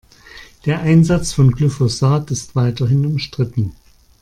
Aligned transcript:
Der 0.65 0.79
Einsatz 0.79 1.31
von 1.31 1.51
Glyphosat 1.51 2.31
ist 2.31 2.55
weiterhin 2.55 3.05
umstritten. 3.05 3.75